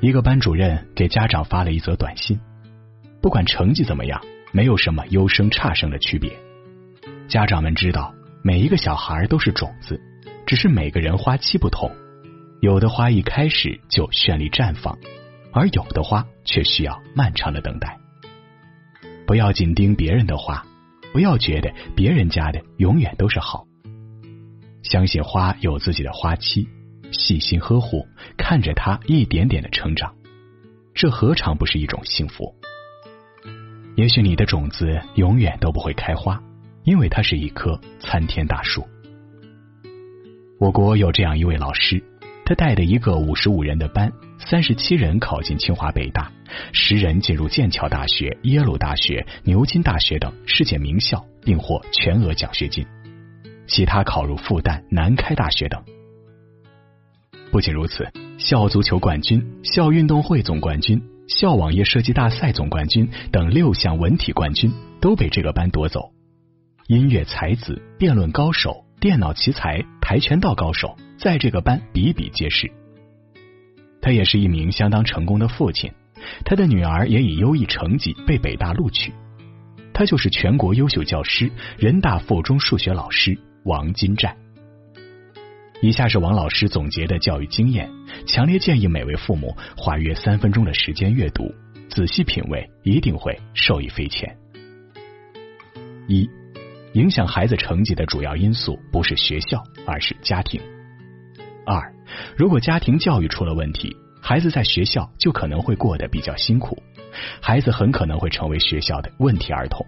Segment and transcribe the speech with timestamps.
[0.00, 2.40] 一个班主任给家长发了一则短信：
[3.20, 4.18] 不管成绩怎么样，
[4.50, 6.32] 没有什么优生差生的区别。
[7.28, 10.00] 家长们知道，每一个小孩都是种子，
[10.46, 11.90] 只是每个人花期不同。
[12.62, 14.98] 有的花一开始就绚丽绽放，
[15.52, 17.98] 而有的花却需要漫长的等待。
[19.26, 20.64] 不要紧盯别人的花，
[21.12, 23.66] 不要觉得别人家的永远都是好。
[24.82, 26.66] 相信花有自己的花期。
[27.12, 30.14] 细心呵护，看着它一点点的成长，
[30.94, 32.54] 这何尝不是一种幸福？
[33.96, 36.42] 也许你的种子永远都不会开花，
[36.84, 38.86] 因为它是一棵参天大树。
[40.58, 42.02] 我国有这样一位老师，
[42.44, 46.30] 他带的一个五十五人的班，三十七人考进清华北大，
[46.72, 52.86] 十人进入剑桥大学、耶鲁大学、牛津大学等世界名校，并获全额奖学金，
[53.66, 55.82] 其他考入复旦、南开大学等。
[57.50, 66.12] 不仅如此，校足球冠军、校运动会总冠军、校网页设计大赛总冠军等六项文体冠军都被这个班夺走。
[66.86, 72.70] 音乐才子、辩论高手、电脑奇才、跆拳道高手在这个班比比皆是。
[74.00, 75.90] 他也是一名相当成功的父亲，
[76.44, 79.12] 他的女儿也以优异成绩被北大录取。
[79.92, 84.36] 他就是全国优秀教师、人大附中数学老师王金战。
[85.82, 87.90] 以下是王老师总结的教育经验，
[88.26, 91.54] 强烈建议每位父母花约三分钟的时间阅读，
[91.88, 94.36] 仔细品味，一定会受益匪浅。
[96.06, 96.28] 一，
[96.92, 100.60] 影响孩子成绩的主要因素不是学校，而是家庭。
[101.64, 101.94] 二，
[102.36, 106.82] 如果家庭教育出了问题，孩子在学校就可能会过得比较辛苦，
[107.40, 109.86] 孩子很可能会成为学校的问题儿童。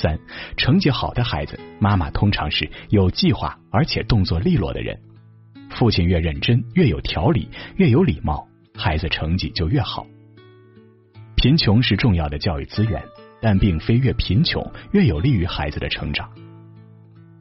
[0.00, 0.18] 三，
[0.56, 4.98] 成绩好的孩子，妈妈通常是有计划而且动作利落的人。
[5.70, 10.06] 父亲越认真，越有条理，越有礼貌，孩子成绩就越好。
[11.36, 13.02] 贫穷是重要的教育资源，
[13.40, 16.28] 但并非越贫穷越有利于孩子的成长。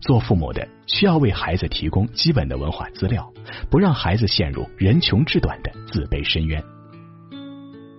[0.00, 3.32] 做父母的需要为孩子提供基本的文化资料，
[3.70, 6.62] 不让孩子陷入人穷志短的自卑深渊。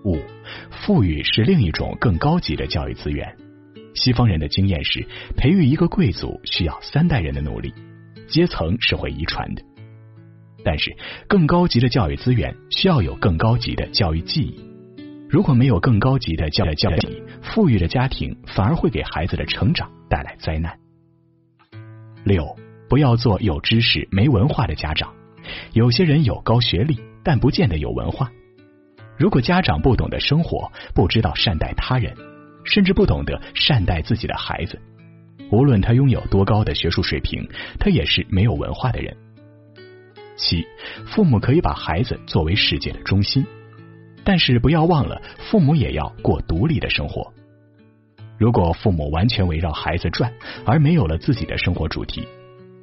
[0.06, 0.18] 五，
[0.72, 3.36] 富裕是另一种更高级的教育资源。
[4.00, 5.06] 西方人的经验是，
[5.36, 7.74] 培育一个贵族需要三代人的努力，
[8.30, 9.62] 阶层是会遗传的。
[10.64, 10.96] 但是，
[11.28, 14.64] 更高级的教育资源需要有更高级的教育记忆。
[15.30, 20.80] 如果没有更高级的教育教育，富裕的家庭反而会给孩子的成长带来灾难。
[22.24, 22.56] 六，
[22.88, 25.14] 不要做有知识没文化的家长。
[25.74, 28.32] 有些人有高学历，但不见得有文化。
[29.18, 32.16] 如果家长不懂得生活，不知道善待他人。
[32.72, 34.80] 甚至不懂得善待自己的孩子，
[35.52, 37.50] 无论他拥有多高的学术水平，
[37.80, 39.16] 他也是没有文化的人。
[40.38, 40.66] 七，
[41.08, 43.46] 父母可以把孩子作为世界的中心，
[44.24, 47.34] 但是不要忘了，父母也要过独立的生活。
[48.38, 50.32] 如果父母完全围绕孩子转，
[50.66, 52.26] 而没有了自己的生活主题，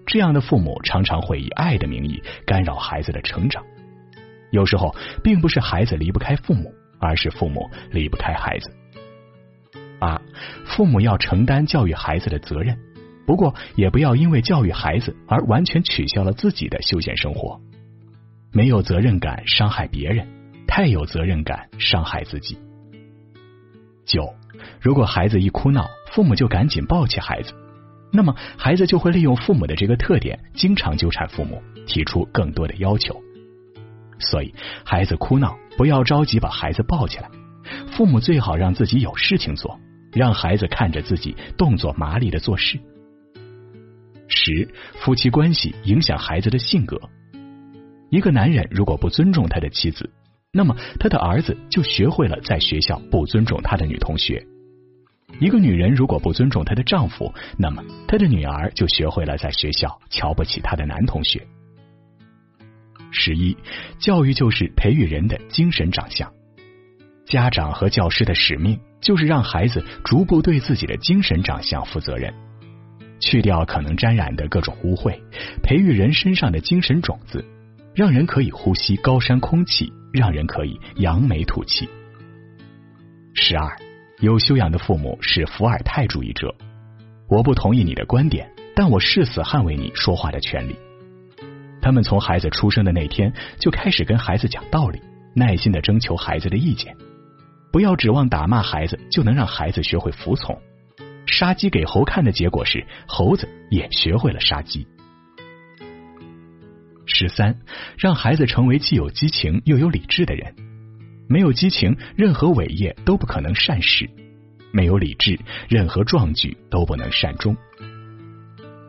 [0.05, 3.65] 这样的父母常常会以爱的名义干扰孩子的成长。
[4.51, 6.71] 有时候，并不是孩子离不开父母，
[7.01, 8.71] 而是父母离不开孩子。
[9.99, 10.21] 八，
[10.65, 12.79] 父母要承担教育孩子的责任，
[13.27, 17.61] 不过也不要因为教育孩子而完全取消了自己的休闲生活。
[18.53, 20.27] 没有责任感伤害别人，
[20.67, 22.59] 太有责任感伤害自己。
[24.07, 24.35] 九，
[24.81, 27.53] 如果孩子一哭闹，父母就赶紧抱起孩子，
[28.13, 33.21] 那么孩子就会利用父母的这个特点，经常纠缠父母，提出更多的要求。
[34.19, 34.55] 所以，
[34.85, 37.29] 孩子哭闹不要着急把孩子抱起来，
[37.91, 39.79] 父母最好让自己有事情做。
[40.17, 42.81] 让孩子看着自己动作麻利的做事。
[44.29, 46.99] 十，夫妻关系影响孩子的性格。
[48.09, 50.11] 一个男人如果不尊重他的妻子，
[50.53, 54.45] 那么他的儿子就学会了在学校不尊重他的女同学。
[55.39, 61.47] 一个女人如果不尊重她的丈夫，那么她的女儿就学会了在学校瞧不起她的男同学。
[63.11, 63.55] 十一，
[63.99, 66.33] 教育就是培育人的精神长相。
[67.27, 72.33] 家长和教师的使命就是让孩子逐步对自己的精神长相负责任。
[73.19, 75.19] 去掉可能沾染的各种污秽，
[75.63, 77.45] 培育人身上的精神种子，
[77.95, 81.89] 让人可以呼吸高山空气，让人可以扬眉吐气。
[83.35, 83.75] 十二，
[84.21, 86.55] 有修养的父母是伏尔泰主义者。
[87.29, 90.77] 我不同意你的观点，但我誓死捍卫你说话的权利。
[91.81, 95.01] 他们从孩子出生的那天就开始跟孩子讲道理，
[95.35, 96.97] 耐心的征求孩子的意见。
[97.71, 100.61] 不要指望打骂孩子就能让孩子学会服从。
[101.27, 104.87] 杀鸡给猴看的结果是，猴子也学会了杀鸡。
[107.05, 107.59] 十三，
[107.99, 110.55] 让孩子成为既有激情又有理智的人。
[111.29, 114.07] 没有激情，任何伟业都不可能善始；
[114.73, 117.57] 没有理智，任何壮举都不能善终。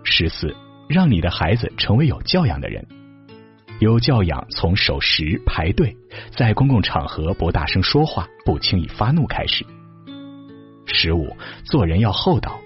[0.04, 0.56] 十四，
[0.88, 2.86] 让你的孩子成为有教养的人。
[3.80, 5.96] 有教养，从守时、排队，
[6.32, 9.64] 在公共场合不大声说话、不轻易发怒开始。
[10.88, 12.60] 十五，做人要厚道。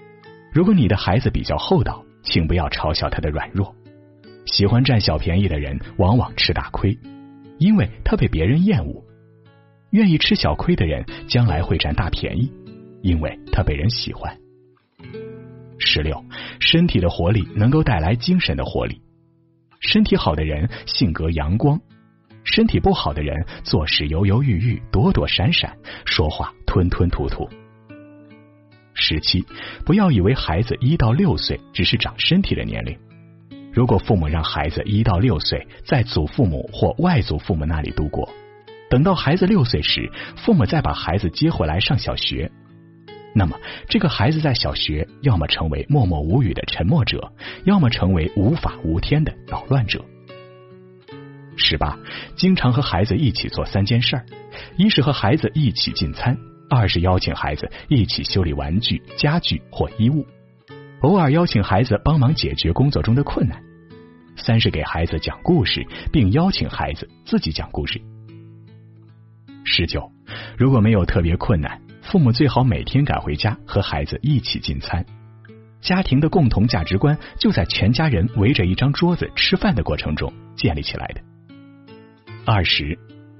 [0.54, 3.74] 如果你的孩子比较厚道，请不要嘲笑他的软弱。
[4.46, 6.96] 喜欢占小便宜的人，往往吃大亏，
[7.58, 9.04] 因为他被别人厌恶；
[9.90, 12.50] 愿意吃小亏的人，将来会占大便宜，
[13.02, 14.34] 因为他被人喜欢。
[15.78, 16.24] 十六，
[16.58, 19.02] 身体的活力能够带来精神的活力。
[19.82, 21.78] 身体好的人性格阳光，
[22.44, 27.48] 身体不好的人做事犹犹豫豫、躲躲闪闪，说话吞吞吐吐。
[28.94, 29.44] 十七，
[29.84, 32.96] 不要以为孩子一到六岁只是长身体的年龄。
[33.72, 38.30] 如果父母让孩子一到六岁在祖父母或外祖父母那里度过，
[38.88, 42.52] 等到孩子六岁时，父母再把孩子接回来上小学。
[43.34, 43.58] 那么，
[43.88, 47.32] 这个孩子在小学要么成为默默无语的沉默者，
[47.64, 50.04] 要么成为无法无天的捣乱者。
[51.56, 51.98] 十八，
[52.36, 54.26] 经常和孩子一起做三件事儿：
[54.76, 56.34] 一是和孩子一起进餐；
[56.68, 60.24] 二是邀请孩子一起修理玩具、家具或衣物；
[61.00, 63.58] 偶尔邀请孩子帮忙解决工作中的困难；
[64.36, 68.00] 三是给孩子讲故事，并邀请孩子自己讲故事。
[69.64, 70.10] 十九，
[70.58, 71.80] 如果没有特别困难。
[72.12, 75.06] 父母最好每天赶回家和孩子一起进餐，
[75.80, 81.22] 家庭的共同价值观就在全家人围着一张桌子吃饭的过程中建立起来的。
[82.44, 82.98] 二十，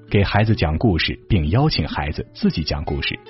[0.09, 3.21] 给孩子讲故事，并邀请孩子自己讲故事，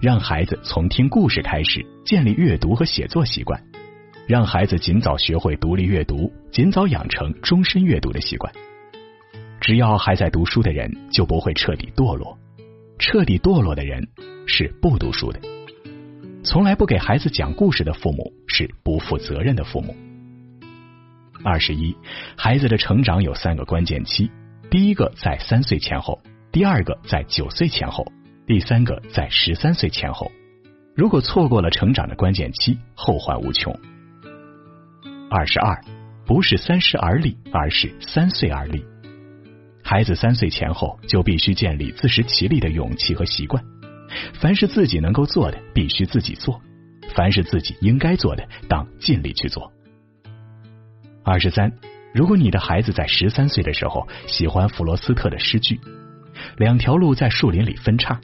[0.00, 3.60] 让孩子从听故事开始建立阅读和写作习惯，
[4.28, 8.52] 让孩子尽早学会独立阅读，尽早养成终身阅读的习惯。
[9.60, 12.38] 只要还在读书的人，就不会彻底堕落；
[13.00, 14.06] 彻底堕落的人。
[14.50, 15.38] 是不读书的，
[16.42, 19.94] 从来不给孩子讲故事的父母是不负责任的父母。
[21.44, 21.94] 二十一，
[22.34, 24.30] 孩子的成长有三个关键期，
[24.70, 26.18] 第一个在三岁前后，
[26.50, 28.10] 第二个在九岁前后，
[28.46, 30.32] 第三个在十三岁前后。
[30.96, 33.78] 如果错过了成长的关键期，后患无穷。
[35.30, 35.78] 二十二，
[36.26, 38.82] 不是三十而立，而是三岁而立。
[39.84, 43.62] 孩子三岁前后就必须建立自食其力的勇气和习惯。
[44.40, 46.60] 凡是自己能够做的，必须自己做；
[47.14, 49.72] 凡是自己应该做的，当尽力去做。
[51.24, 51.72] 二十三，
[52.14, 55.78] 如果你的孩子在十三岁的时候喜欢弗罗斯特的诗句，
[56.56, 58.20] 两条路在树林里分叉，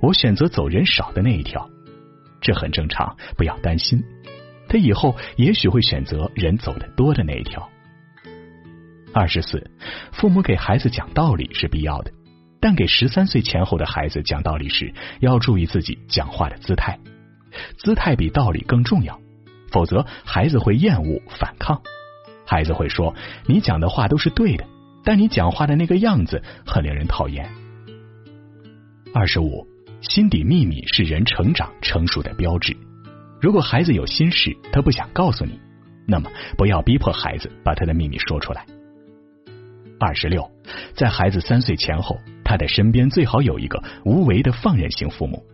[0.00, 1.68] 我选择走人少的那一条，
[2.40, 4.02] 这很正常，不要担心。
[4.68, 7.68] 他以后也许会选择人走的多的那一条。
[9.12, 9.68] 二十四，
[10.12, 12.12] 父母给孩子讲道理是必要的。
[12.60, 16.98] 但给十三岁前后的孩子讲道理时，要注意自己讲话的姿态，
[17.78, 19.18] 姿态比道理更重要，
[19.70, 21.80] 否则孩子会厌恶反抗。
[22.46, 23.14] 孩子会说
[23.46, 24.66] ：“你讲的话都是对的，
[25.04, 27.48] 但你讲话的那个样子很令人讨厌。”
[29.14, 29.66] 二十五，
[30.02, 32.76] 心底秘密是人成长成熟的标志。
[33.40, 35.58] 如果孩子有心事，他不想告诉你，
[36.06, 38.66] 那么不要逼迫孩子把他的秘密说出来。
[40.00, 40.50] 二十六，
[40.96, 42.18] 在孩子三岁前后。
[42.42, 45.44] 他的身边最好有一个无为的放任型父母，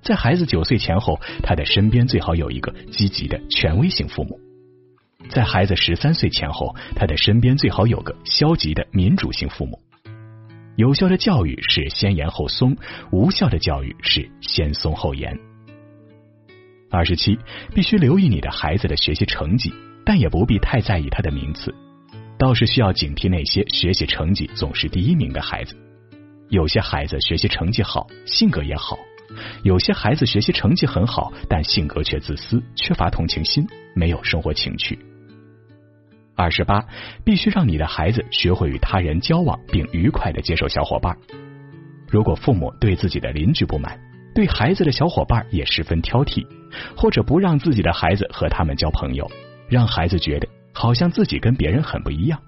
[0.00, 4.38] 在孩子九岁前后，他的身边最好有一个积极的权威型父母；
[5.28, 9.80] 在孩子十三岁前后，他的身边最好有个消极的民主型父母。
[10.76, 12.76] 有效的教育是先严后松，
[13.10, 15.36] 无效的教育是先松后严。
[16.92, 17.36] 二十七，
[17.74, 19.72] 必须留意你的孩子的学习成绩，
[20.06, 21.74] 但也不必太在意他的名次，
[22.40, 25.76] 倒是需要警惕那些学习成绩总是第一名的孩子。
[26.48, 28.96] 有些孩子学习成绩好，性格也好；
[29.62, 34.98] 有些孩子学习成绩很好，但性格却自私，缺乏同情心，没有生活情趣。
[36.34, 36.82] 二十八，
[37.26, 41.14] 必须让你的孩子学会与他人交往，并愉快的接受小伙伴。
[42.08, 44.00] 如果父母对自己的邻居不满，
[44.34, 46.46] 对孩子的小伙伴也十分挑剔，
[46.96, 49.30] 或者不让自己的孩子和他们交朋友，
[49.68, 52.40] 让孩子觉得好像自己跟别人很不一样。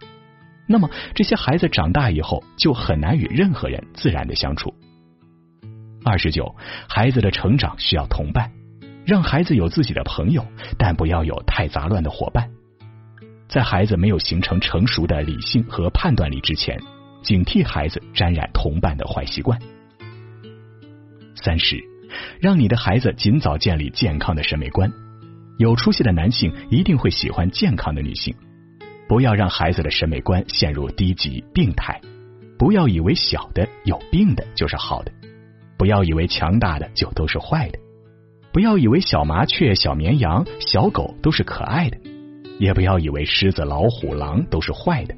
[0.66, 4.74] 那么这些孩子长大以后就很难与任何人自然的相处。
[6.04, 6.54] 二十九，
[6.88, 8.50] 孩子的成长需要同伴，
[9.04, 10.46] 让孩子有自己的朋友，
[10.78, 12.50] 但不要有太杂乱的伙伴。
[13.48, 16.80] 在孩子没有形成成熟的理性和判断力之前，
[17.22, 19.60] 警惕孩子沾染同伴的坏习惯。
[21.34, 21.82] 三十，
[22.40, 24.90] 让你的孩子尽早建立健康的审美观。
[25.58, 28.34] 有出息的男性一定会喜欢健康的女性。
[29.08, 32.00] 不要让孩子的审美观陷入低级病态。
[32.58, 35.12] 不要以为小的有病的就是好的。
[35.76, 37.78] 不要以为强大的就都是坏的。
[38.52, 41.98] 不要以为小麻雀、小绵羊、小狗都是可爱的。
[42.58, 45.14] 也不要以为狮子、老虎、狼都是坏的。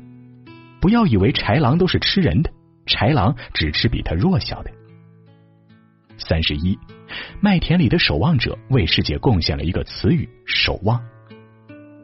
[0.80, 2.50] 不要以为豺狼都是吃人的。
[2.86, 4.70] 豺狼只吃比它弱小的。
[6.18, 6.78] 三十一，
[7.40, 11.00] 麦田里的守望者为世界贡献了一个词语“守望”。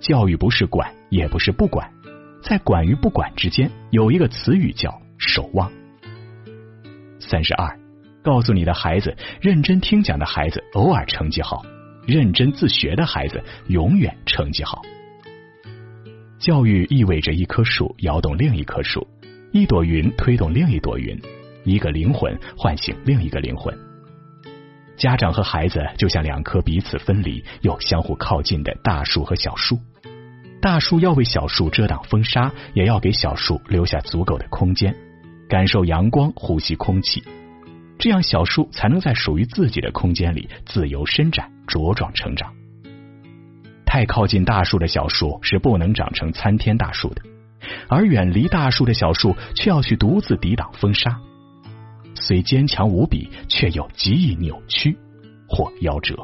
[0.01, 1.91] 教育不是管，也不是不管，
[2.43, 5.71] 在管与不管之间有一个词语叫“守望”。
[7.21, 7.79] 三十二，
[8.23, 11.63] 告诉你的孩子，认真听讲的孩子偶尔成绩好，
[12.07, 14.83] 认真自学的孩子永远成绩好。
[16.39, 19.07] 教育意味着一棵树摇动另一棵树，
[19.53, 21.21] 一朵云推动另一朵云，
[21.65, 23.90] 一个灵魂唤醒另一个灵魂。
[25.01, 29.79] 家长和孩子就像两棵彼此分离又相互靠近的大树和小树，
[30.61, 34.95] 大树要为小树遮挡风沙，也要给小树留下足够的空间，
[35.49, 37.25] 感受阳光，呼吸空气，
[37.99, 42.53] 这样小树才能在属于自己的空间里自由伸展、茁壮成长。
[43.87, 47.23] 太靠近大树的小树是不能长成参天大树的，
[47.89, 51.19] 而远离大树的小树却要去独自抵挡风沙。
[52.21, 54.97] 虽坚强无比，却又极易扭曲
[55.49, 56.15] 或夭折。